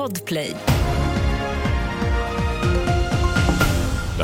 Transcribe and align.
Podplay. 0.00 0.79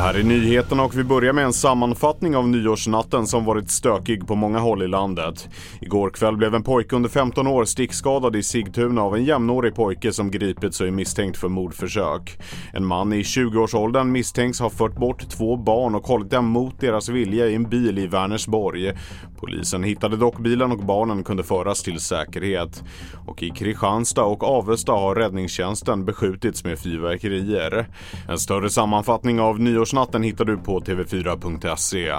Här 0.06 0.14
är 0.14 0.22
nyheterna 0.22 0.82
och 0.82 0.98
vi 0.98 1.04
börjar 1.04 1.32
med 1.32 1.44
en 1.44 1.52
sammanfattning 1.52 2.36
av 2.36 2.48
nyårsnatten 2.48 3.26
som 3.26 3.44
varit 3.44 3.70
stökig 3.70 4.26
på 4.26 4.34
många 4.34 4.58
håll 4.58 4.82
i 4.82 4.88
landet. 4.88 5.48
Igår 5.80 6.10
kväll 6.10 6.36
blev 6.36 6.54
en 6.54 6.62
pojke 6.62 6.96
under 6.96 7.08
15 7.08 7.46
år 7.46 7.64
stickskadad 7.64 8.36
i 8.36 8.42
Sigtuna 8.42 9.02
av 9.02 9.16
en 9.16 9.24
jämnårig 9.24 9.74
pojke 9.74 10.12
som 10.12 10.30
gripits 10.30 10.80
och 10.80 10.86
är 10.86 10.90
misstänkt 10.90 11.38
för 11.38 11.48
mordförsök. 11.48 12.38
En 12.72 12.84
man 12.84 13.12
i 13.12 13.22
20-årsåldern 13.22 14.12
misstänks 14.12 14.60
ha 14.60 14.70
fört 14.70 14.96
bort 14.96 15.30
två 15.30 15.56
barn 15.56 15.94
och 15.94 16.06
hållit 16.06 16.30
dem 16.30 16.44
mot 16.46 16.80
deras 16.80 17.08
vilja 17.08 17.46
i 17.46 17.54
en 17.54 17.68
bil 17.68 17.98
i 17.98 18.06
Vänersborg. 18.06 18.92
Polisen 19.40 19.82
hittade 19.82 20.16
dock 20.16 20.38
bilen 20.38 20.72
och 20.72 20.84
barnen 20.84 21.24
kunde 21.24 21.42
föras 21.44 21.82
till 21.82 22.00
säkerhet. 22.00 22.84
Och 23.26 23.42
i 23.42 23.50
Kristianstad 23.50 24.24
och 24.24 24.44
Avesta 24.44 24.92
har 24.92 25.14
räddningstjänsten 25.14 26.04
beskjutits 26.04 26.64
med 26.64 26.78
fyrverkerier. 26.78 27.86
En 28.28 28.38
större 28.38 28.70
sammanfattning 28.70 29.40
av 29.40 29.60
nyårsnatten 29.96 30.22
hittar 30.22 30.44
du 30.44 30.56
på 30.56 30.80
tv4.se. 30.80 32.12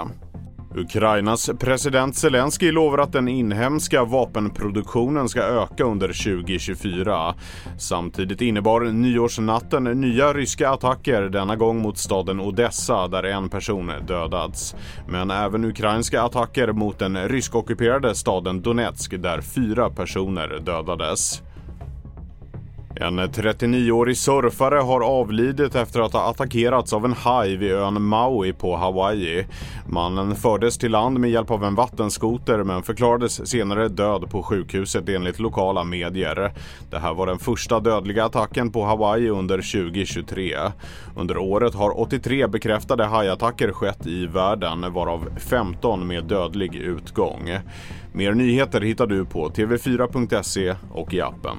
Ukrainas 0.74 1.50
president 1.58 2.16
Zelensky 2.16 2.72
lovar 2.72 2.98
att 2.98 3.12
den 3.12 3.28
inhemska 3.28 4.04
vapenproduktionen 4.04 5.28
ska 5.28 5.40
öka 5.42 5.84
under 5.84 6.08
2024. 6.08 7.34
Samtidigt 7.78 8.40
innebar 8.40 8.80
nyårsnatten 8.80 9.84
nya 9.84 10.32
ryska 10.32 10.70
attacker, 10.70 11.22
denna 11.22 11.56
gång 11.56 11.82
mot 11.82 11.98
staden 11.98 12.40
Odessa 12.40 13.08
där 13.08 13.22
en 13.22 13.48
person 13.48 13.92
dödats. 14.06 14.74
Men 15.08 15.30
även 15.30 15.64
ukrainska 15.64 16.22
attacker 16.22 16.72
mot 16.72 16.98
den 16.98 17.28
ryskockuperade 17.28 18.14
staden 18.14 18.62
Donetsk 18.62 19.22
där 19.22 19.40
fyra 19.40 19.90
personer 19.90 20.60
dödades. 20.64 21.42
En 23.00 23.20
39-årig 23.20 24.16
surfare 24.16 24.78
har 24.78 25.00
avlidit 25.00 25.74
efter 25.74 26.00
att 26.00 26.12
ha 26.12 26.30
attackerats 26.30 26.92
av 26.92 27.04
en 27.04 27.12
haj 27.12 27.56
vid 27.56 27.72
ön 27.72 28.02
Maui 28.02 28.52
på 28.52 28.76
Hawaii. 28.76 29.46
Mannen 29.88 30.36
fördes 30.36 30.78
till 30.78 30.92
land 30.92 31.20
med 31.20 31.30
hjälp 31.30 31.50
av 31.50 31.64
en 31.64 31.74
vattenskoter 31.74 32.62
men 32.62 32.82
förklarades 32.82 33.50
senare 33.50 33.88
död 33.88 34.30
på 34.30 34.42
sjukhuset 34.42 35.08
enligt 35.08 35.38
lokala 35.38 35.84
medier. 35.84 36.52
Det 36.90 36.98
här 36.98 37.14
var 37.14 37.26
den 37.26 37.38
första 37.38 37.80
dödliga 37.80 38.24
attacken 38.24 38.72
på 38.72 38.84
Hawaii 38.84 39.28
under 39.28 39.56
2023. 39.56 40.56
Under 41.16 41.38
året 41.38 41.74
har 41.74 42.00
83 42.00 42.46
bekräftade 42.46 43.04
hajattacker 43.04 43.72
skett 43.72 44.06
i 44.06 44.26
världen 44.26 44.92
varav 44.92 45.28
15 45.36 46.06
med 46.06 46.24
dödlig 46.24 46.74
utgång. 46.74 47.50
Mer 48.12 48.32
nyheter 48.32 48.80
hittar 48.80 49.06
du 49.06 49.24
på 49.24 49.48
tv4.se 49.48 50.74
och 50.92 51.14
i 51.14 51.20
appen. 51.20 51.58